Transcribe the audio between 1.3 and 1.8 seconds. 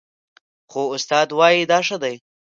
وايي دا